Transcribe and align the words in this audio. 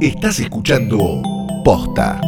Estás 0.00 0.40
escuchando 0.40 1.20
Posta. 1.62 2.18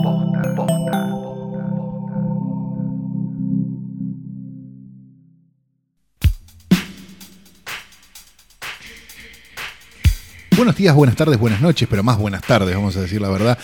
Buenos 10.54 10.76
días, 10.76 10.94
buenas 10.94 11.16
tardes, 11.16 11.38
buenas 11.38 11.62
noches, 11.62 11.88
pero 11.90 12.02
más 12.02 12.18
buenas 12.18 12.42
tardes, 12.42 12.74
vamos 12.74 12.94
a 12.98 13.00
decir 13.00 13.22
la 13.22 13.30
verdad. 13.30 13.58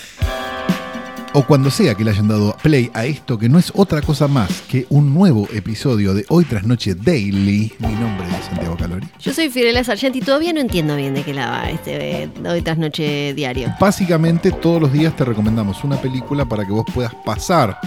O 1.34 1.45
cuando 1.45 1.70
sea 1.70 1.95
que 1.95 2.04
le 2.04 2.10
hayan 2.10 2.26
dado 2.26 2.56
play 2.62 2.90
a 2.95 3.04
esto, 3.04 3.38
que 3.38 3.48
no 3.48 3.58
es 3.58 3.70
otra 3.74 4.00
cosa 4.00 4.28
más 4.28 4.62
que 4.62 4.86
un 4.88 5.12
nuevo 5.12 5.46
episodio 5.52 6.14
de 6.14 6.24
Hoy 6.30 6.45
tras 6.46 6.64
Noche 6.64 6.95
Daily. 6.95 7.72
Mi 7.78 7.88
nombre 7.88 8.27
es 8.38 8.46
Santiago 8.46 8.77
Calori. 8.77 9.06
Yo 9.20 9.34
soy 9.34 9.50
Fiorella 9.50 9.84
Sargenti 9.84 10.20
y 10.20 10.22
todavía 10.22 10.54
no 10.54 10.60
entiendo 10.60 10.96
bien 10.96 11.12
de 11.12 11.22
qué 11.22 11.34
la 11.34 11.50
va 11.50 11.70
este 11.70 12.22
eh, 12.22 12.30
Hoy 12.48 12.62
tras 12.62 12.78
Noche 12.78 13.34
diario. 13.34 13.74
Básicamente 13.78 14.52
todos 14.52 14.80
los 14.80 14.92
días 14.92 15.14
te 15.16 15.24
recomendamos 15.24 15.84
una 15.84 16.00
película 16.00 16.46
para 16.46 16.64
que 16.64 16.72
vos 16.72 16.86
puedas 16.95 17.14
pasar 17.27 17.78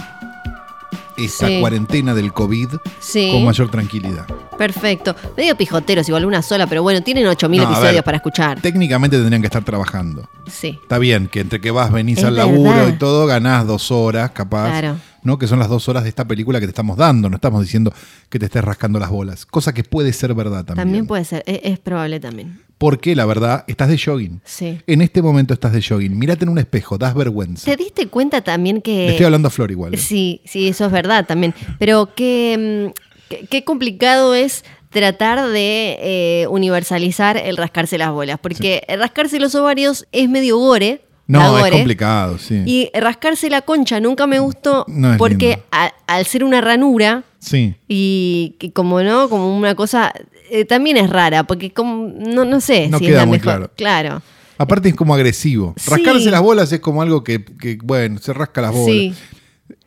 esa 1.16 1.46
Sí. 1.48 1.60
cuarentena 1.60 2.14
del 2.14 2.32
COVID 2.32 2.68
Sí. 3.00 3.30
con 3.32 3.44
mayor 3.44 3.70
tranquilidad. 3.70 4.26
Perfecto. 4.58 5.14
Medio 5.36 5.56
pijoteros, 5.56 6.08
igual 6.08 6.24
una 6.24 6.42
sola, 6.42 6.66
pero 6.66 6.82
bueno, 6.82 7.02
tienen 7.02 7.26
8000 7.26 7.62
No, 7.62 7.66
episodios 7.68 7.94
ver, 7.94 8.04
para 8.04 8.16
escuchar. 8.18 8.60
Técnicamente 8.60 9.16
tendrían 9.16 9.40
que 9.42 9.46
estar 9.46 9.64
trabajando. 9.64 10.28
Sí. 10.50 10.78
Está 10.82 10.98
bien 10.98 11.28
que 11.28 11.40
entre 11.40 11.60
que 11.60 11.70
vas, 11.70 11.90
venís 11.92 12.18
Es 12.18 12.24
al 12.24 12.36
laburo 12.36 12.70
verdad. 12.74 12.88
y 12.94 12.98
todo, 12.98 13.26
ganás 13.26 13.66
dos 13.66 13.90
horas, 13.90 14.30
capaz. 14.32 14.68
Claro. 14.68 14.96
¿No? 15.22 15.38
Que 15.38 15.46
son 15.46 15.58
las 15.58 15.68
dos 15.68 15.88
horas 15.88 16.02
de 16.02 16.08
esta 16.08 16.26
película 16.26 16.60
que 16.60 16.66
te 16.66 16.70
estamos 16.70 16.96
dando. 16.96 17.28
No 17.28 17.36
estamos 17.36 17.62
diciendo 17.62 17.92
que 18.28 18.38
te 18.38 18.46
estés 18.46 18.64
rascando 18.64 18.98
las 18.98 19.10
bolas. 19.10 19.46
Cosa 19.46 19.72
que 19.72 19.84
puede 19.84 20.12
ser 20.12 20.34
verdad 20.34 20.64
también. 20.64 20.86
También 20.86 21.06
puede 21.06 21.24
ser, 21.24 21.42
es, 21.46 21.60
es 21.62 21.78
probable 21.78 22.20
también. 22.20 22.60
Porque 22.82 23.14
la 23.14 23.26
verdad, 23.26 23.62
estás 23.68 23.88
de 23.88 23.96
jogging. 23.96 24.40
Sí. 24.44 24.80
En 24.88 25.02
este 25.02 25.22
momento 25.22 25.54
estás 25.54 25.72
de 25.72 25.80
jogging. 25.80 26.18
Mírate 26.18 26.44
en 26.44 26.48
un 26.48 26.58
espejo, 26.58 26.98
das 26.98 27.14
vergüenza. 27.14 27.64
¿Te 27.64 27.76
diste 27.76 28.08
cuenta 28.08 28.42
también 28.42 28.82
que... 28.82 29.06
Le 29.06 29.10
estoy 29.10 29.26
hablando 29.26 29.46
a 29.46 29.52
Flor 29.52 29.70
igual. 29.70 29.94
¿eh? 29.94 29.98
Sí, 29.98 30.40
sí, 30.44 30.66
eso 30.66 30.86
es 30.86 30.90
verdad 30.90 31.24
también. 31.24 31.54
Pero 31.78 32.12
qué, 32.16 32.90
mm, 33.30 33.44
qué, 33.48 33.62
complicado 33.62 34.34
es 34.34 34.64
tratar 34.90 35.48
de 35.48 35.96
eh, 36.00 36.46
universalizar 36.50 37.36
el 37.36 37.56
rascarse 37.56 37.98
las 37.98 38.10
bolas. 38.10 38.40
Porque 38.42 38.82
el 38.88 38.98
rascarse 38.98 39.38
los 39.38 39.54
ovarios 39.54 40.08
es 40.10 40.28
medio 40.28 40.58
gore. 40.58 41.02
No, 41.26 41.64
es 41.64 41.72
complicado, 41.72 42.38
sí. 42.38 42.62
Y 42.66 42.90
rascarse 42.98 43.48
la 43.48 43.62
concha 43.62 44.00
nunca 44.00 44.26
me 44.26 44.38
gustó 44.38 44.84
No 44.88 45.16
porque 45.16 45.62
a- 45.70 45.92
al 46.06 46.26
ser 46.26 46.44
una 46.44 46.60
ranura 46.60 47.24
Sí. 47.38 47.74
y 47.88 48.56
que 48.58 48.72
como 48.72 49.02
no, 49.02 49.28
como 49.28 49.56
una 49.56 49.74
cosa, 49.74 50.12
eh, 50.50 50.64
también 50.64 50.96
es 50.96 51.08
rara, 51.08 51.44
porque 51.44 51.72
como, 51.72 52.08
no, 52.18 52.44
no 52.44 52.60
sé 52.60 52.88
No 52.88 52.98
si 52.98 53.06
queda 53.06 53.14
es 53.14 53.20
la 53.22 53.26
muy 53.26 53.38
mejor. 53.38 53.52
claro. 53.52 53.70
Claro. 53.76 54.22
Aparte 54.58 54.90
es 54.90 54.94
como 54.94 55.14
agresivo. 55.14 55.74
Sí. 55.76 55.90
Rascarse 55.90 56.30
las 56.30 56.42
bolas 56.42 56.70
es 56.72 56.80
como 56.80 57.02
algo 57.02 57.24
que, 57.24 57.42
que, 57.44 57.78
bueno, 57.82 58.18
se 58.18 58.32
rasca 58.32 58.60
las 58.60 58.72
bolas. 58.72 58.86
Sí. 58.86 59.14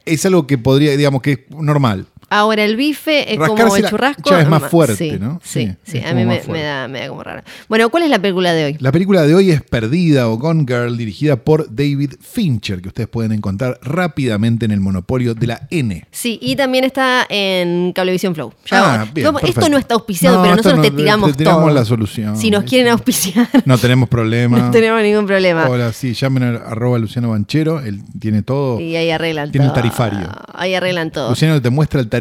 Es 0.06 0.26
algo 0.26 0.48
que 0.48 0.58
podría, 0.58 0.96
digamos, 0.98 1.22
que 1.22 1.32
es 1.34 1.40
normal. 1.50 2.08
Ahora 2.30 2.64
el 2.64 2.76
bife 2.76 3.34
es 3.34 3.40
como 3.40 3.76
el 3.76 3.86
churrasco. 3.86 4.36
es 4.36 4.48
más 4.48 4.64
fuerte, 4.64 4.96
sí, 4.96 5.18
¿no? 5.20 5.40
Sí, 5.44 5.72
Sí, 5.84 6.00
a 6.00 6.14
mí 6.14 6.26
me, 6.26 6.40
da, 6.62 6.88
me 6.88 7.02
da 7.02 7.08
como 7.10 7.24
raro. 7.24 7.44
Bueno, 7.70 7.90
¿cuál 7.90 8.04
es 8.04 8.10
la 8.10 8.20
película 8.20 8.54
de 8.54 8.66
hoy? 8.66 8.78
La 8.80 8.92
película 8.92 9.22
de 9.24 9.36
hoy 9.36 9.52
es 9.52 9.62
Perdida 9.62 10.28
o 10.28 10.38
Gone 10.38 10.66
Girl, 10.68 10.98
dirigida 10.98 11.36
por 11.38 11.74
David 11.74 12.14
Fincher, 12.20 12.82
que 12.82 12.88
ustedes 12.90 13.08
pueden 13.10 13.32
encontrar 13.32 13.80
rápidamente 13.84 14.66
en 14.66 14.72
el 14.72 14.80
monopolio 14.80 15.36
de 15.36 15.48
la 15.48 15.68
N. 15.70 16.06
Sí, 16.12 16.40
y 16.42 16.56
también 16.56 16.84
está 16.84 17.26
en 17.30 17.94
Cablevisión 17.94 18.34
Flow. 18.36 18.54
Ya 18.66 19.02
Ah, 19.02 19.08
bien, 19.14 19.28
esto 19.44 19.70
no 19.70 19.78
está 19.78 19.94
auspiciado, 19.96 20.38
No, 20.38 20.42
pero 20.44 20.56
nosotros 20.56 20.78
no, 20.78 20.82
te 20.84 20.92
tiramos 20.92 21.32
te 21.32 21.38
tiramos 21.38 21.66
todo. 21.66 21.74
la 21.74 21.86
solución. 21.86 22.38
Si 22.38 22.50
nos 22.50 22.64
quieren 22.64 22.92
auspiciar, 22.92 23.48
No 23.66 23.78
tenemos 23.78 24.10
problema. 24.16 24.58
no 24.60 24.72
tenemos 24.72 25.02
ningún 25.02 25.26
problema. 25.28 25.68
Hola, 25.70 25.94
sí, 25.94 26.14
llamen 26.14 26.44
a 26.44 26.48
arroba 26.70 26.98
Luciano 27.00 27.30
Banchero, 27.30 27.80
él 27.82 28.02
tiene 28.20 28.42
todo. 28.42 28.80
Y 28.80 28.96
ahí 28.96 29.12
arreglan 29.12 29.52
Tiene 29.52 29.66
el 29.68 29.72
todo. 29.74 29.82
tarifario. 29.82 30.28
Ahí 30.54 30.74
arreglan 30.74 31.12
todo. 31.12 31.30
Luciano 31.30 31.62
te 31.62 31.70
muestra 31.70 32.00
el 32.00 32.08
tarifario. 32.08 32.15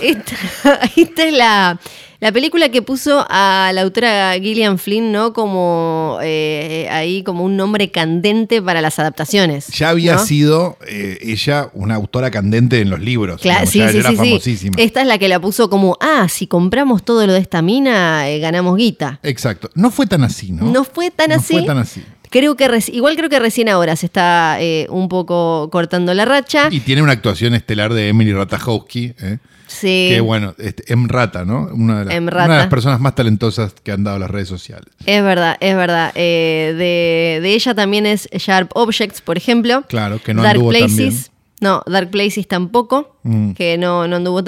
Esta, 0.00 0.80
esta 0.96 1.24
es 1.24 1.32
la, 1.32 1.80
la 2.20 2.32
película 2.32 2.68
que 2.68 2.82
puso 2.82 3.24
a 3.28 3.70
la 3.74 3.80
autora 3.80 4.34
Gillian 4.34 4.78
Flynn, 4.78 5.10
¿no? 5.10 5.32
Como 5.32 6.18
eh, 6.22 6.86
ahí 6.90 7.22
como 7.22 7.44
un 7.44 7.56
nombre 7.56 7.90
candente 7.90 8.60
para 8.60 8.82
las 8.82 8.98
adaptaciones. 8.98 9.68
Ya 9.68 9.88
había 9.88 10.14
¿no? 10.16 10.24
sido 10.24 10.76
eh, 10.86 11.18
ella 11.22 11.70
una 11.72 11.94
autora 11.94 12.30
candente 12.30 12.80
en 12.80 12.90
los 12.90 13.00
libros. 13.00 13.40
Claro, 13.40 13.60
digamos, 13.60 13.70
sí, 13.70 13.78
ya 13.78 13.90
sí, 13.90 13.98
era 13.98 14.10
sí, 14.10 14.16
sí. 14.16 14.22
famosísima. 14.28 14.74
Esta 14.78 15.00
es 15.00 15.06
la 15.06 15.18
que 15.18 15.28
la 15.28 15.40
puso 15.40 15.70
como, 15.70 15.96
ah, 16.00 16.26
si 16.28 16.46
compramos 16.46 17.04
todo 17.04 17.26
lo 17.26 17.32
de 17.32 17.38
esta 17.40 17.62
mina, 17.62 18.28
eh, 18.28 18.38
ganamos 18.38 18.76
guita. 18.76 19.18
Exacto. 19.22 19.70
No 19.74 19.90
fue 19.90 20.06
tan 20.06 20.22
así, 20.22 20.52
¿no? 20.52 20.66
No, 20.70 20.84
fue 20.84 21.10
tan 21.10 21.30
No 21.30 21.36
así. 21.36 21.54
fue 21.54 21.62
tan 21.62 21.78
así. 21.78 22.02
Creo 22.28 22.54
que 22.54 22.68
reci- 22.68 22.94
igual 22.94 23.16
creo 23.16 23.28
que 23.28 23.40
recién 23.40 23.68
ahora 23.68 23.96
se 23.96 24.06
está 24.06 24.58
un 24.88 25.08
poco 25.08 25.68
cortando 25.72 26.14
la 26.14 26.24
racha. 26.26 26.68
Y 26.70 26.78
tiene 26.80 27.02
una 27.02 27.12
actuación 27.12 27.54
estelar 27.54 27.92
de 27.92 28.08
Emily 28.08 28.32
Ratajkowski, 28.32 29.14
¿eh? 29.20 29.38
Sí. 29.70 30.08
que 30.12 30.20
bueno, 30.20 30.54
este, 30.58 30.92
Emrata, 30.92 31.44
¿no? 31.44 31.68
Una 31.72 32.00
de, 32.00 32.04
las, 32.06 32.14
Emrata. 32.14 32.44
una 32.46 32.54
de 32.54 32.60
las 32.60 32.68
personas 32.68 33.00
más 33.00 33.14
talentosas 33.14 33.72
que 33.82 33.92
han 33.92 34.04
dado 34.04 34.18
las 34.18 34.30
redes 34.30 34.48
sociales. 34.48 34.88
Es 35.06 35.22
verdad, 35.22 35.56
es 35.60 35.76
verdad. 35.76 36.12
Eh, 36.14 36.74
de, 36.76 37.40
de 37.42 37.54
ella 37.54 37.74
también 37.74 38.06
es 38.06 38.28
Sharp 38.32 38.70
Objects, 38.74 39.20
por 39.20 39.36
ejemplo. 39.36 39.84
Claro, 39.88 40.20
que 40.22 40.34
no 40.34 40.42
Dark 40.42 40.56
anduvo 40.56 40.70
Places. 40.70 41.30
No, 41.60 41.82
Dark 41.86 42.10
Places 42.10 42.48
tampoco, 42.48 43.16
Mm. 43.22 43.52
que 43.52 43.76
no, 43.76 44.08
no 44.08 44.16
anduvo. 44.16 44.42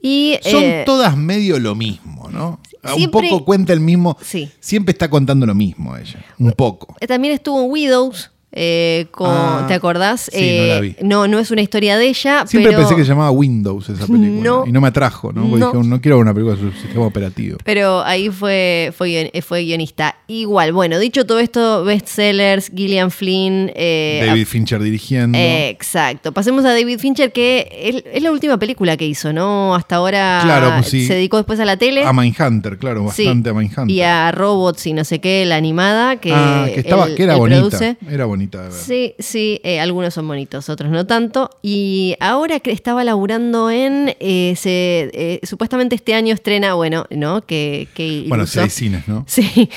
Y, 0.00 0.38
Son 0.42 0.62
eh, 0.64 0.82
todas 0.86 1.14
medio 1.16 1.58
lo 1.60 1.74
mismo, 1.74 2.30
¿no? 2.30 2.58
Un 2.84 2.94
siempre- 2.94 3.28
poco 3.28 3.44
cuenta 3.44 3.72
el 3.74 3.80
mismo. 3.80 4.16
Sí. 4.22 4.50
Siempre 4.60 4.92
está 4.92 5.10
contando 5.10 5.44
lo 5.44 5.54
mismo 5.54 5.96
ella. 5.96 6.24
Un 6.38 6.52
poco. 6.52 6.96
también 7.06 7.34
estuvo 7.34 7.62
en 7.62 7.70
Widows. 7.70 8.30
Eh, 8.52 9.06
con- 9.10 9.28
Ah, 9.30 9.64
¿Te 9.68 9.74
acordás? 9.74 10.30
sí, 10.32 10.56
no 10.58 10.66
la 10.66 10.76
Eh, 10.78 10.80
vi. 10.80 10.96
no, 11.02 11.28
no 11.28 11.38
es 11.38 11.50
una 11.50 11.60
historia 11.60 11.96
de 11.98 12.06
ella, 12.08 12.44
Siempre 12.46 12.70
pero, 12.72 12.80
pensé 12.82 12.96
que 12.96 13.02
se 13.02 13.08
llamaba 13.10 13.30
Windows 13.30 13.88
esa 13.88 14.06
película. 14.06 14.42
No. 14.42 14.64
y 14.66 14.72
no 14.72 14.80
me 14.80 14.88
atrajo, 14.88 15.32
¿no? 15.32 15.42
Porque 15.48 15.58
No. 15.60 15.72
dije, 15.72 15.88
no 15.88 16.00
quiero 16.00 16.16
ver 16.16 16.22
una 16.22 16.34
película 16.34 16.56
de 16.56 16.62
su 16.72 16.72
sistema 16.80 17.04
operativo. 17.06 17.58
pero 17.64 18.02
ahí 18.04 18.30
fue, 18.30 18.92
fue, 18.96 19.08
guion- 19.10 19.42
fue 19.42 19.62
guionista. 19.64 20.16
Igual, 20.28 20.72
bueno, 20.72 20.98
dicho 20.98 21.26
todo 21.26 21.38
esto, 21.40 21.84
bestsellers, 21.84 22.70
Gillian 22.74 23.10
Flynn. 23.10 23.70
eh, 23.74 24.22
David 24.26 24.46
Fincher 24.46 24.80
dirigiendo. 24.82 25.36
Eh, 25.38 25.68
Exacto. 25.68 26.32
Pasemos 26.32 26.64
a 26.64 26.70
David 26.72 26.98
Fincher, 26.98 27.32
que 27.32 27.68
es, 27.70 28.02
es 28.12 28.22
la 28.22 28.32
última 28.32 28.58
película 28.58 28.96
que 28.96 29.06
hizo, 29.06 29.32
¿no? 29.32 29.74
Hasta 29.74 29.96
ahora 29.96 30.40
Claro, 30.42 30.72
pues 30.76 30.88
sí. 30.88 31.06
se 31.06 31.14
dedicó 31.14 31.36
después 31.36 31.60
a 31.60 31.64
la 31.64 31.76
tele. 31.76 32.02
a 32.04 32.12
Mindhunter, 32.12 32.78
claro, 32.78 33.00
Sí. 33.12 33.24
bastante 33.24 33.50
a 33.50 33.52
Mindhunter. 33.54 33.90
Y 33.94 34.00
a 34.02 34.32
Robots 34.32 34.86
y 34.86 34.92
no 34.94 35.04
sé 35.04 35.20
qué, 35.20 35.44
la 35.46 35.56
animada, 35.56 36.16
que, 36.16 36.32
ah, 36.34 36.66
que, 36.72 36.80
estaba, 36.80 37.06
él- 37.06 37.14
que 37.14 37.22
era 37.24 37.36
bonita. 37.36 37.96
Era 38.10 38.24
bonita 38.38 38.62
de 38.62 38.68
ver. 38.68 38.78
Sí, 38.78 39.14
sí, 39.18 39.60
eh, 39.64 39.80
algunos 39.80 40.14
son 40.14 40.28
bonitos, 40.28 40.68
otros 40.68 40.90
no 40.90 41.06
tanto. 41.06 41.50
Y 41.62 42.14
ahora 42.20 42.60
que 42.60 42.70
estaba 42.70 43.02
laburando 43.02 43.70
en, 43.70 44.14
eh, 44.20 44.54
se, 44.56 45.10
eh, 45.12 45.40
supuestamente 45.42 45.96
este 45.96 46.14
año 46.14 46.32
estrena, 46.34 46.74
bueno, 46.74 47.06
¿no? 47.10 47.44
Que, 47.44 47.88
que 47.94 48.24
Bueno, 48.28 48.46
si 48.46 48.60
hay 48.60 48.70
cines, 48.70 49.08
¿no? 49.08 49.24
Sí, 49.38 49.68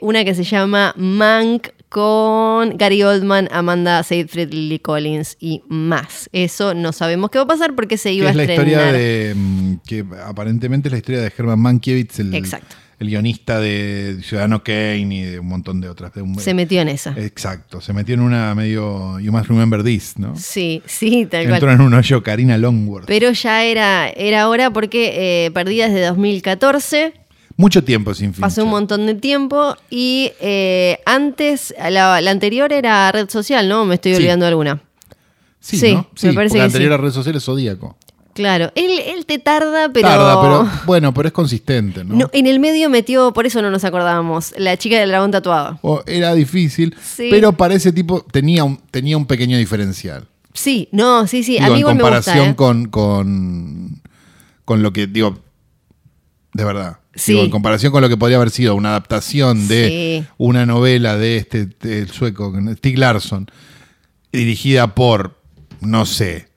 una 0.00 0.24
que 0.24 0.34
se 0.34 0.44
llama 0.44 0.94
Mank 0.96 1.68
con 1.88 2.76
Gary 2.76 3.02
Oldman, 3.02 3.48
Amanda 3.52 4.02
Seyfried, 4.02 4.52
Lily 4.52 4.78
Collins 4.80 5.36
y 5.40 5.62
más. 5.68 6.28
Eso 6.32 6.74
no 6.74 6.92
sabemos 6.92 7.30
qué 7.30 7.38
va 7.38 7.44
a 7.44 7.48
pasar 7.48 7.74
porque 7.74 7.96
se 7.96 8.10
Que 8.10 8.14
iba 8.16 8.26
a 8.26 8.30
es 8.30 8.36
la 8.36 8.42
estrenar. 8.42 8.66
historia 8.68 8.92
de. 8.92 9.34
mm, 9.36 9.74
que 9.86 10.04
aparentemente 10.26 10.88
es 10.88 10.92
la 10.92 10.98
historia 10.98 11.20
de 11.20 11.32
Herman 11.36 11.58
Mankiewicz, 11.60 12.18
el, 12.18 12.34
Exacto. 12.34 12.74
el 12.98 13.08
guionista 13.08 13.60
de 13.60 14.18
Ciudadano 14.22 14.64
Kane 14.64 15.08
y 15.14 15.22
de 15.22 15.38
un 15.38 15.46
montón 15.46 15.80
de 15.80 15.88
otras. 15.88 16.12
de 16.14 16.22
un- 16.22 16.38
Se 16.40 16.54
metió 16.54 16.80
en 16.80 16.88
esa. 16.88 17.14
Exacto, 17.16 17.80
se 17.80 17.92
metió 17.92 18.14
en 18.14 18.20
una 18.20 18.54
medio. 18.54 19.18
You 19.20 19.30
must 19.32 19.46
remember 19.48 19.84
this, 19.84 20.18
¿no? 20.18 20.34
Sí, 20.36 20.82
sí, 20.86 21.26
tal 21.30 21.42
Entró 21.44 21.60
cual. 21.60 21.74
en 21.74 21.80
un 21.82 21.94
hoyo 21.94 22.22
Karina 22.22 22.58
Longworth. 22.58 23.06
Pero 23.06 23.30
ya 23.30 23.64
era, 23.64 24.08
era 24.08 24.48
hora 24.48 24.70
porque 24.70 25.46
eh, 25.46 25.50
perdida 25.52 25.88
desde 25.88 26.04
2014. 26.06 27.12
Mucho 27.56 27.82
tiempo 27.82 28.12
sin 28.14 28.34
fin. 28.34 28.42
Pasó 28.42 28.64
un 28.64 28.70
montón 28.70 29.06
de 29.06 29.14
tiempo 29.14 29.76
y 29.88 30.32
eh, 30.40 30.98
antes, 31.06 31.74
la, 31.90 32.20
la 32.20 32.30
anterior 32.30 32.72
era 32.72 33.10
red 33.12 33.30
social, 33.30 33.68
¿no? 33.68 33.84
Me 33.86 33.94
estoy 33.94 34.12
Sí. 34.12 34.16
olvidando 34.18 34.44
de 34.44 34.48
alguna. 34.50 34.82
Sí, 35.60 35.78
sí, 35.78 35.94
¿no? 35.94 36.06
Sí, 36.14 36.26
me 36.28 36.34
parece 36.34 36.56
que 36.58 36.62
anterior 36.62 36.90
sí. 36.90 36.94
a 36.94 36.96
redes 36.98 37.14
sociales 37.14 37.44
Zodíaco. 37.44 37.96
Claro, 38.34 38.70
él, 38.74 38.90
él 39.06 39.24
te 39.24 39.38
tarda, 39.38 39.88
pero... 39.90 40.06
Tarda, 40.06 40.40
pero 40.42 40.70
bueno, 40.84 41.14
pero 41.14 41.28
es 41.28 41.32
consistente, 41.32 42.04
¿no? 42.04 42.14
No, 42.16 42.30
en 42.34 42.46
el 42.46 42.60
medio 42.60 42.90
metió, 42.90 43.32
por 43.32 43.46
eso 43.46 43.62
no 43.62 43.70
nos 43.70 43.82
acordábamos, 43.84 44.52
la 44.58 44.76
chica 44.76 44.98
del 45.00 45.08
dragón 45.08 45.30
tatuado. 45.30 45.80
Era 46.06 46.34
difícil, 46.34 46.94
Sí. 47.02 47.28
pero 47.30 47.54
para 47.54 47.72
ese 47.72 47.92
tipo 47.92 48.20
tenía 48.30 48.62
un, 48.64 48.76
tenía 48.90 49.16
un 49.16 49.24
pequeño 49.24 49.56
diferencial. 49.56 50.26
Sí, 50.52 50.90
no, 50.92 51.26
sí, 51.26 51.42
sí, 51.42 51.56
a 51.56 51.62
Digo, 51.62 51.68
mí 51.70 51.74
en 51.76 51.80
igual 51.80 51.94
me 51.96 52.00
comparación 52.02 52.36
gusta. 52.38 52.50
¿eh? 52.50 52.54
con, 52.56 52.86
con, 52.90 54.02
con 54.66 54.82
lo 54.82 54.92
que, 54.92 55.06
digo, 55.06 55.38
de 56.52 56.64
verdad. 56.64 56.98
Sí. 57.16 57.32
Digo, 57.32 57.44
en 57.44 57.50
comparación 57.50 57.90
con 57.92 58.02
lo 58.02 58.08
que 58.08 58.16
podría 58.16 58.36
haber 58.36 58.50
sido 58.50 58.74
una 58.74 58.90
adaptación 58.90 59.66
de 59.68 60.22
Sí. 60.22 60.28
una 60.38 60.66
novela 60.66 61.16
de 61.16 61.38
este 61.38 61.66
de 61.66 62.00
el 62.00 62.10
sueco, 62.10 62.52
Stig 62.76 62.98
Larsson, 62.98 63.46
dirigida 64.32 64.94
por, 64.94 65.40
no 65.80 66.04
sé, 66.06 66.48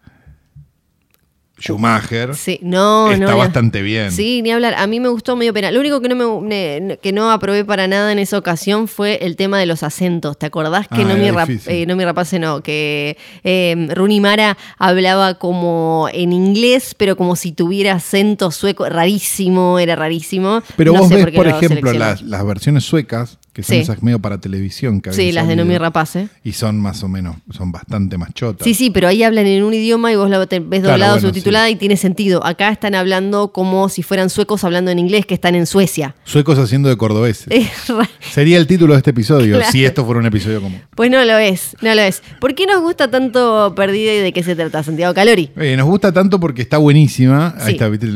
Schumacher. 1.60 2.36
Sí, 2.36 2.60
no, 2.62 3.12
está 3.12 3.32
no. 3.32 3.38
bastante 3.38 3.82
bien. 3.82 4.12
Sí, 4.12 4.42
ni 4.42 4.52
hablar. 4.52 4.76
A 4.78 4.88
mí 4.88 5.00
me 5.00 5.10
gustó 5.10 5.36
medio 5.36 5.54
pena. 5.54 5.72
Lo 5.72 5.80
único 5.80 6.02
que 6.02 6.10
no 6.10 6.42
me, 6.42 6.98
que 7.02 7.12
no 7.12 7.32
aprobé 7.32 7.66
para 7.66 7.88
nada 7.88 8.12
en 8.12 8.20
esa 8.20 8.38
ocasión 8.38 8.88
fue 8.88 9.20
el 9.26 9.36
tema 9.36 9.60
de 9.60 9.66
los 9.66 9.84
acentos. 9.84 10.38
¿Te 10.38 10.46
acordás 10.46 10.88
que 10.88 11.02
Ah, 11.02 11.06
no, 11.06 11.16
mi 11.16 11.32
rap, 11.32 11.50
eh, 11.68 11.86
no 11.88 11.96
mi 11.96 12.06
rapace 12.06 12.40
no? 12.40 12.62
Que 12.62 13.18
eh, 13.44 13.88
Rooney 13.94 14.20
Mara 14.20 14.58
hablaba 14.78 15.36
como 15.36 16.08
en 16.14 16.34
inglés, 16.34 16.96
pero 16.98 17.16
como 17.16 17.36
si 17.36 17.52
tuviera 17.52 17.94
acento 17.94 18.52
sueco. 18.52 18.88
Rarísimo, 18.90 19.80
era 19.80 19.96
rarísimo. 19.96 20.62
Pero 20.76 20.94
No 20.94 21.00
vos 21.00 21.10
sé 21.10 21.16
ves, 21.16 21.26
por 21.26 21.34
por 21.34 21.48
lo 21.48 21.58
ejemplo, 21.58 21.94
las, 21.94 22.22
las 22.22 22.46
versiones 22.46 22.84
suecas, 22.84 23.38
que 23.60 23.64
son 23.64 23.76
Sí. 23.76 23.82
esas 23.82 24.02
medio 24.02 24.20
para 24.20 24.40
televisión. 24.40 25.02
Que 25.02 25.10
habían 25.10 25.20
Sí, 25.28 25.32
las 25.34 25.48
de 25.48 25.56
No 25.56 25.62
salido, 25.64 25.74
mi 25.74 25.78
rapace. 25.78 26.30
Y 26.44 26.54
son 26.54 26.80
más 26.80 27.04
o 27.04 27.10
menos, 27.10 27.36
son 27.52 27.72
bastante 27.72 28.18
más 28.18 28.34
chotas. 28.34 28.64
Sí, 28.66 28.74
sí, 28.74 28.90
pero 28.90 29.08
ahí 29.10 29.22
hablan 29.24 29.46
en 29.48 29.64
un 29.64 29.74
idioma 29.74 30.12
y 30.12 30.16
vos 30.16 30.30
la 30.30 30.46
te- 30.46 30.60
ves 30.60 30.80
Claro, 30.80 30.94
doblado, 30.94 31.14
bueno, 31.16 31.28
subtitulada 31.28 31.70
y 31.70 31.76
tiene 31.76 31.98
sentido. 31.98 32.46
Acá 32.46 32.70
están 32.70 32.96
hablando 32.96 33.52
como 33.52 33.90
si 33.90 34.02
fueran 34.04 34.30
suecos 34.30 34.64
hablando 34.64 34.92
en 34.92 35.00
inglés, 35.00 35.26
que 35.26 35.34
están 35.34 35.56
en 35.56 35.66
Suecia. 35.66 36.16
Suecos 36.24 36.58
haciendo 36.58 36.88
de 36.90 36.96
cordobeses. 36.98 37.48
Es 37.52 37.88
ra- 37.90 38.10
Sería 38.32 38.58
el 38.58 38.68
título 38.68 38.94
de 38.94 39.00
este 39.00 39.10
episodio, 39.12 39.58
Claro. 39.58 39.72
si 39.72 39.84
esto 39.84 40.06
fuera 40.06 40.20
un 40.22 40.26
episodio 40.26 40.62
común. 40.62 40.82
Pues 40.96 41.12
no 41.12 41.24
lo 41.26 41.38
es, 41.38 41.76
no 41.82 41.94
lo 41.96 42.02
es. 42.02 42.22
¿Por 42.40 42.56
qué 42.56 42.66
nos 42.66 42.82
gusta 42.82 43.10
tanto 43.12 43.74
Perdida 43.76 44.14
y 44.14 44.20
de 44.20 44.32
qué 44.34 44.44
se 44.44 44.56
trata, 44.56 44.84
Santiago 44.84 45.14
Calori? 45.14 45.52
Eh, 45.58 45.76
nos 45.78 45.86
gusta 45.88 46.12
tanto 46.14 46.40
porque 46.40 46.62
está 46.62 46.78
buenísima. 46.78 47.56
Ahí 47.60 47.66
Sí. 47.66 47.72
está, 47.74 47.90
¿viste? 47.90 48.08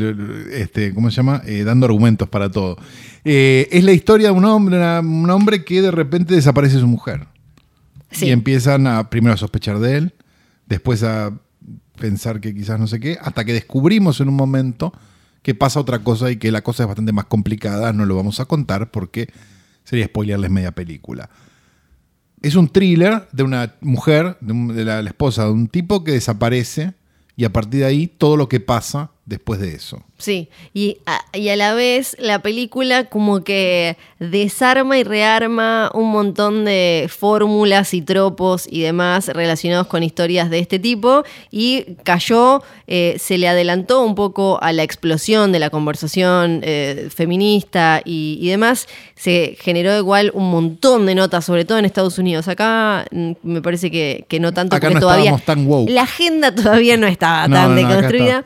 este, 0.52 0.94
¿cómo 0.94 1.10
se 1.10 1.16
llama? 1.16 1.42
Eh, 1.46 1.64
dando 1.64 1.86
argumentos 1.86 2.28
para 2.28 2.50
todo. 2.50 2.76
Eh, 3.24 3.68
es 3.72 3.84
la 3.84 3.92
historia 3.92 4.28
de 4.28 4.32
un 4.34 4.44
hombre, 4.44 4.76
una- 4.76 5.00
un 5.00 5.30
hombre 5.30 5.64
que 5.64 5.80
de 5.82 5.90
repente 5.90 6.34
desaparece 6.34 6.78
su 6.78 6.86
mujer. 6.86 7.26
Sí. 8.10 8.26
Y 8.26 8.30
empiezan 8.30 8.86
a 8.86 9.08
primero 9.10 9.34
a 9.34 9.36
sospechar 9.36 9.78
de 9.78 9.96
él, 9.96 10.14
después 10.66 11.02
a 11.02 11.32
pensar 11.98 12.40
que 12.40 12.54
quizás 12.54 12.78
no 12.78 12.86
sé 12.86 13.00
qué, 13.00 13.18
hasta 13.20 13.44
que 13.44 13.52
descubrimos 13.52 14.20
en 14.20 14.28
un 14.28 14.34
momento 14.36 14.92
que 15.42 15.54
pasa 15.54 15.80
otra 15.80 16.00
cosa 16.00 16.30
y 16.30 16.36
que 16.36 16.50
la 16.52 16.62
cosa 16.62 16.84
es 16.84 16.86
bastante 16.86 17.12
más 17.12 17.24
complicada. 17.26 17.92
No 17.92 18.04
lo 18.06 18.16
vamos 18.16 18.40
a 18.40 18.44
contar 18.46 18.90
porque 18.90 19.28
sería 19.84 20.06
spoilearles 20.06 20.50
media 20.50 20.72
película. 20.72 21.28
Es 22.42 22.56
un 22.56 22.68
thriller 22.68 23.26
de 23.32 23.42
una 23.42 23.74
mujer, 23.80 24.36
de, 24.40 24.52
un- 24.52 24.68
de 24.74 24.84
la, 24.84 25.02
la 25.02 25.08
esposa 25.10 25.44
de 25.46 25.52
un 25.52 25.68
tipo 25.68 26.04
que 26.04 26.12
desaparece 26.12 26.94
y 27.36 27.44
a 27.44 27.52
partir 27.52 27.80
de 27.80 27.86
ahí 27.86 28.06
todo 28.06 28.36
lo 28.36 28.48
que 28.48 28.60
pasa 28.60 29.10
después 29.26 29.60
de 29.60 29.74
eso. 29.74 30.02
Sí, 30.18 30.48
y 30.72 30.98
a, 31.06 31.20
y 31.32 31.48
a 31.48 31.56
la 31.56 31.74
vez 31.74 32.16
la 32.20 32.38
película 32.40 33.04
como 33.04 33.42
que 33.42 33.96
desarma 34.20 34.96
y 34.96 35.02
rearma 35.04 35.90
un 35.92 36.10
montón 36.10 36.64
de 36.64 37.10
fórmulas 37.14 37.92
y 37.94 38.00
tropos 38.00 38.66
y 38.70 38.80
demás 38.82 39.28
relacionados 39.28 39.86
con 39.88 40.02
historias 40.02 40.50
de 40.50 40.60
este 40.60 40.78
tipo 40.78 41.24
y 41.50 41.96
cayó, 42.04 42.62
eh, 42.86 43.16
se 43.18 43.38
le 43.38 43.48
adelantó 43.48 44.02
un 44.02 44.14
poco 44.14 44.58
a 44.62 44.72
la 44.72 44.82
explosión 44.82 45.52
de 45.52 45.58
la 45.58 45.68
conversación 45.70 46.60
eh, 46.62 47.08
feminista 47.14 48.00
y, 48.04 48.38
y 48.40 48.48
demás, 48.48 48.86
se 49.16 49.56
generó 49.60 49.96
igual 49.98 50.30
un 50.34 50.50
montón 50.50 51.06
de 51.06 51.14
notas, 51.14 51.44
sobre 51.44 51.64
todo 51.64 51.78
en 51.78 51.84
Estados 51.86 52.18
Unidos. 52.18 52.46
Acá 52.48 53.04
mm, 53.10 53.32
me 53.42 53.62
parece 53.62 53.90
que, 53.90 54.24
que 54.28 54.38
no 54.38 54.52
tanto 54.54 54.76
Acá 54.76 54.86
porque 54.88 54.94
no 54.94 55.00
todavía 55.00 55.36
tan 55.44 55.66
woke. 55.66 55.90
la 55.90 56.02
agenda 56.02 56.54
todavía 56.54 56.96
no 56.96 57.06
estaba 57.06 57.48
No, 57.48 57.56
tan 57.56 57.70
no, 57.70 57.76
deconstruida. 57.76 58.44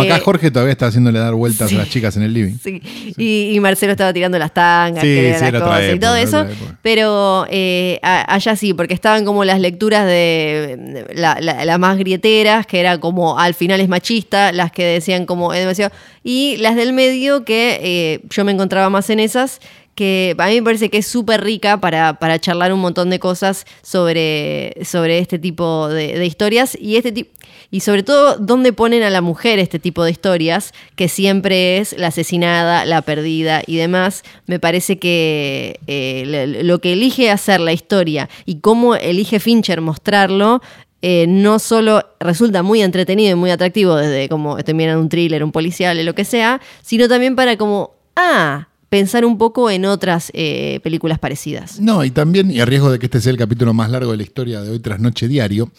No, 0.00 0.12
acá 0.12 0.16
Eh, 0.16 0.20
Jorge 0.24 0.50
todavía 0.50 0.72
está 0.72 0.86
haciéndole 0.86 1.18
dar 1.18 1.34
vueltas 1.34 1.68
sí. 1.70 1.76
a 1.76 1.78
las 1.78 1.88
chicas 1.88 2.16
en 2.16 2.22
el 2.22 2.32
living. 2.34 2.56
Sí, 2.62 2.80
Y, 3.16 3.52
y 3.54 3.60
Marcelo 3.60 3.92
estaba 3.92 4.12
tirando 4.12 4.38
las 4.38 4.52
tangas, 4.54 5.02
Sí, 5.02 5.30
las 5.30 5.52
cosas 5.52 5.94
y 5.94 5.98
todo 5.98 6.16
eso. 6.16 6.46
Pero 6.82 7.46
eh, 7.50 7.98
allá 8.02 8.56
sí, 8.56 8.74
porque 8.74 8.94
estaban 8.94 9.24
como 9.24 9.44
las 9.44 9.60
lecturas 9.60 10.06
de 10.06 10.76
de 10.80 11.14
la, 11.14 11.38
la- 11.40 11.64
las 11.64 11.78
más 11.78 11.98
grieteras, 11.98 12.66
que 12.66 12.80
era 12.80 12.98
como 12.98 13.38
al 13.38 13.54
final 13.54 13.80
es 13.80 13.88
machista, 13.88 14.52
las 14.52 14.72
que 14.72 14.84
decían 14.84 15.26
como 15.26 15.52
es 15.52 15.60
demasiado. 15.60 15.92
Y 16.22 16.56
las 16.58 16.76
del 16.76 16.92
medio, 16.92 17.44
que 17.44 17.80
eh, 17.82 18.20
yo 18.28 18.44
me 18.44 18.52
encontraba 18.52 18.90
más 18.90 19.08
en 19.10 19.20
esas, 19.20 19.60
que 19.94 20.34
a 20.38 20.46
mí 20.46 20.54
me 20.54 20.62
parece 20.62 20.88
que 20.88 20.98
es 20.98 21.06
súper 21.06 21.42
rica 21.42 21.78
para, 21.78 22.18
para 22.18 22.38
charlar 22.38 22.72
un 22.72 22.80
montón 22.80 23.10
de 23.10 23.18
cosas 23.18 23.66
sobre, 23.82 24.74
sobre 24.84 25.18
este 25.18 25.38
tipo 25.38 25.88
de, 25.88 26.24
historias 26.24 26.76
y 26.80 26.96
este. 26.96 27.30
Y 27.72 27.80
sobre 27.80 28.02
todo, 28.02 28.36
dónde 28.36 28.72
ponen 28.72 29.02
a 29.02 29.10
la 29.10 29.20
mujer 29.20 29.58
este 29.58 29.78
tipo 29.78 30.02
de 30.02 30.10
historias, 30.10 30.72
que 30.96 31.08
siempre 31.08 31.78
es 31.78 31.96
la 31.96 32.08
asesinada, 32.08 32.84
la 32.84 33.02
perdida 33.02 33.62
y 33.66 33.76
demás. 33.76 34.24
Me 34.46 34.58
parece 34.58 34.98
que 34.98 35.78
eh, 35.86 36.62
lo 36.64 36.80
que 36.80 36.94
elige 36.94 37.30
hacer 37.30 37.60
la 37.60 37.72
historia 37.72 38.28
y 38.44 38.60
cómo 38.60 38.96
elige 38.96 39.38
Fincher 39.38 39.82
mostrarlo, 39.82 40.62
eh, 41.02 41.26
no 41.28 41.58
solo 41.58 42.04
resulta 42.20 42.62
muy 42.62 42.82
entretenido 42.82 43.32
y 43.32 43.34
muy 43.34 43.50
atractivo 43.50 43.96
desde 43.96 44.28
como 44.28 44.58
estoy 44.58 44.74
mirando 44.74 45.00
un 45.02 45.08
thriller, 45.08 45.42
un 45.42 45.52
policial, 45.52 46.04
lo 46.04 46.14
que 46.14 46.24
sea, 46.24 46.60
sino 46.82 47.08
también 47.08 47.36
para 47.36 47.56
como, 47.56 47.94
ah, 48.16 48.68
pensar 48.90 49.24
un 49.24 49.38
poco 49.38 49.70
en 49.70 49.86
otras 49.86 50.30
eh, 50.34 50.80
películas 50.82 51.18
parecidas. 51.18 51.80
No, 51.80 52.04
y 52.04 52.10
también, 52.10 52.50
y 52.50 52.60
a 52.60 52.66
riesgo 52.66 52.90
de 52.90 52.98
que 52.98 53.06
este 53.06 53.20
sea 53.20 53.30
el 53.30 53.38
capítulo 53.38 53.72
más 53.72 53.90
largo 53.90 54.10
de 54.10 54.18
la 54.18 54.22
historia 54.24 54.60
de 54.60 54.70
hoy 54.70 54.80
tras 54.80 55.00
noche 55.00 55.28
diario, 55.28 55.70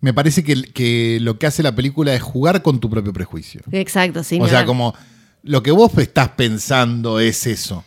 me 0.00 0.14
parece 0.14 0.44
que, 0.44 0.62
que 0.62 1.18
lo 1.20 1.38
que 1.38 1.46
hace 1.46 1.62
la 1.62 1.74
película 1.74 2.14
es 2.14 2.22
jugar 2.22 2.62
con 2.62 2.78
tu 2.78 2.88
propio 2.90 3.12
prejuicio. 3.12 3.62
Exacto, 3.72 4.22
sí. 4.22 4.38
o 4.40 4.46
sea, 4.46 4.64
como 4.66 4.94
lo 5.42 5.62
que 5.62 5.70
vos 5.70 5.90
estás 5.98 6.28
pensando 6.30 7.18
es 7.18 7.46
eso. 7.46 7.84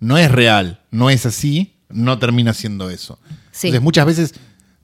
No 0.00 0.18
es 0.18 0.30
real, 0.30 0.80
no 0.90 1.08
es 1.08 1.24
así, 1.24 1.74
no 1.88 2.18
termina 2.18 2.52
siendo 2.52 2.90
eso. 2.90 3.18
Sí. 3.52 3.68
Entonces, 3.68 3.82
muchas 3.82 4.06
veces, 4.06 4.34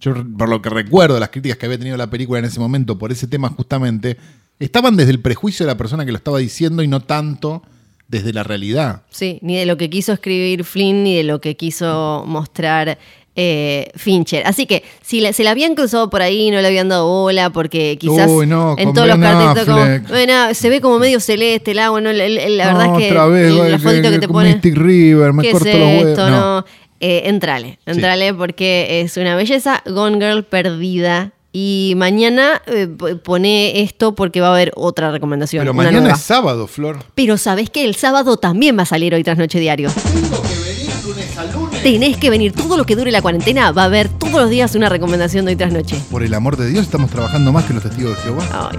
yo 0.00 0.14
por 0.37 0.49
lo 0.49 0.62
que 0.62 0.70
recuerdo 0.70 1.19
las 1.20 1.29
críticas 1.29 1.58
que 1.58 1.67
había 1.67 1.79
tenido 1.79 1.97
la 1.97 2.08
película 2.08 2.38
en 2.38 2.47
ese 2.47 2.58
momento 2.61 2.99
por 2.99 3.12
ese 3.12 3.26
tema 3.26 3.49
justamente, 3.50 4.17
estaban 4.58 4.97
desde 4.97 5.11
el 5.12 5.20
prejuicio 5.20 5.64
de 5.67 5.73
la 5.73 5.76
persona 5.79 6.05
que 6.05 6.12
lo 6.12 6.19
estaba 6.19 6.38
diciendo 6.38 6.82
y 6.82 6.88
no 6.88 7.00
tanto 7.00 7.62
desde 8.08 8.32
la 8.32 8.43
realidad. 8.43 9.02
Sí, 9.11 9.38
ni 9.43 9.56
de 9.56 9.67
lo 9.67 9.76
que 9.76 9.88
quiso 9.88 10.12
escribir 10.12 10.64
Flynn 10.64 11.05
ni 11.05 11.17
de 11.17 11.23
lo 11.25 11.41
que 11.41 11.56
quiso 11.56 12.25
mostrar 12.26 12.99
eh, 13.37 13.88
Fincher. 13.94 14.43
Así 14.47 14.67
que 14.67 14.82
si 15.02 15.20
la- 15.20 15.32
se 15.32 15.44
la 15.44 15.52
habían 15.52 15.75
cruzado 15.76 16.11
por 16.11 16.20
ahí, 16.20 16.50
no 16.50 16.61
le 16.61 16.67
habían 16.67 16.88
dado 16.88 17.06
bola, 17.06 17.50
porque 17.50 17.96
quizás 17.99 18.29
Uy, 18.29 18.46
no, 18.46 18.75
en 18.76 18.93
todos 18.93 19.06
los 19.06 19.19
Ben 19.20 19.31
carteles 19.31 19.64
como, 19.67 19.79
Affleck. 19.81 20.08
bueno, 20.08 20.55
se 20.55 20.69
ve 20.69 20.81
como 20.81 20.99
medio 20.99 21.20
celeste 21.20 21.70
el 21.70 21.79
agua, 21.79 22.00
¿no? 22.00 22.12
la, 22.12 22.29
la- 22.29 22.49
la 22.49 22.67
verdad 22.67 22.87
es 22.87 22.99
que 22.99 23.11
otra 23.12 23.26
vez, 23.26 23.53
la 23.55 23.58
güey, 23.62 23.79
fotito 23.79 24.11
que, 24.11 24.19
te 24.19 24.26
con 24.26 24.35
pone. 24.35 24.53
Mystic 24.55 24.76
River, 24.76 25.32
me 25.32 25.43
¿Qué 25.44 25.53
corto 25.53 25.69
es 25.69 25.75
los 26.03 26.08
esto? 26.11 26.29
No. 26.31 26.64
Eh, 27.00 27.23
entrale, 27.25 27.79
entrale 27.87 28.35
porque 28.35 29.00
es 29.00 29.17
una 29.17 29.35
belleza. 29.35 29.82
Gone 29.87 30.19
Girl 30.19 30.44
perdida. 30.44 31.32
Y 31.52 31.94
mañana 31.97 32.62
eh, 32.67 32.87
pone 32.87 33.81
esto 33.81 34.14
porque 34.14 34.41
va 34.41 34.49
a 34.49 34.52
haber 34.52 34.70
otra 34.76 35.11
recomendación. 35.11 35.62
Pero 35.62 35.75
mañana 35.75 35.99
nueva. 35.99 36.14
es 36.14 36.23
sábado, 36.23 36.69
Flor. 36.69 36.99
Pero 37.17 37.38
sabes 37.38 37.70
que 37.70 37.85
el 37.85 37.97
sábado 37.97 38.37
también 38.37 38.79
va 38.79 38.82
a 38.82 38.87
salir 38.87 39.14
hoy 39.14 39.25
tras 39.25 39.37
Noche 39.37 39.58
Diario. 39.58 39.91
Tengo 39.91 40.43
que 40.43 40.55
venir 40.55 40.91
lunes 41.05 41.37
a 41.37 41.44
lunes. 41.47 41.82
Tenés 41.82 42.17
que 42.19 42.31
venir 42.31 42.52
todo 42.52 42.77
lo 42.77 42.84
que 42.84 42.94
dure 42.94 43.10
la 43.10 43.20
cuarentena. 43.20 43.72
Va 43.72 43.82
a 43.82 43.86
haber 43.86 44.08
todos 44.08 44.34
los 44.34 44.51
días 44.51 44.77
una 44.77 44.89
recomendación 44.89 45.44
de 45.44 45.53
hoy 45.53 45.56
tras 45.56 45.72
noche. 45.72 45.96
Por 46.08 46.22
el 46.22 46.34
amor 46.34 46.56
de 46.56 46.69
Dios, 46.69 46.84
estamos 46.84 47.10
trabajando 47.10 47.51
más 47.51 47.65
que 47.65 47.74
los 47.74 47.82
testigos 47.82 48.17
de 48.17 48.22
Jehová. 48.22 48.70
Ay. 48.70 48.79